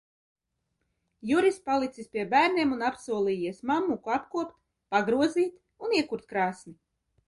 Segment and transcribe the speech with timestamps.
[1.31, 4.61] Juris palicis pie bērniem un apsolījies mammuku apkopt,
[4.97, 5.57] pagrozīt
[5.89, 6.81] un iekurt krāsni.